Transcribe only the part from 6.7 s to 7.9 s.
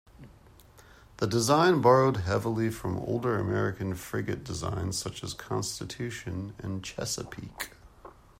"Chesapeake".